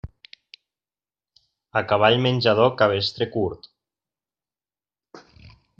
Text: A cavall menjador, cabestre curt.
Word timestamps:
A 1.81 1.83
cavall 1.91 2.17
menjador, 2.25 2.73
cabestre 2.81 3.29
curt. 3.37 3.71